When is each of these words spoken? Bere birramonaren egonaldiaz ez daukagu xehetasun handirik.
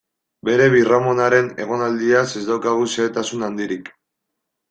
Bere 0.47 0.65
birramonaren 0.75 1.51
egonaldiaz 1.65 2.25
ez 2.41 2.43
daukagu 2.49 2.89
xehetasun 2.95 3.49
handirik. 3.49 3.93